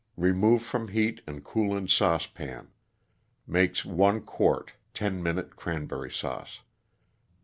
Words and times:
Remove 0.17 0.63
from 0.63 0.87
heat 0.87 1.21
and 1.27 1.43
cool 1.43 1.77
in 1.77 1.87
saucepan. 1.87 2.69
Makes 3.45 3.85
one 3.85 4.21
quart 4.21 4.73
10 4.95 5.21
Minute 5.21 5.55
Cranberry 5.55 6.09
Sauce. 6.09 6.61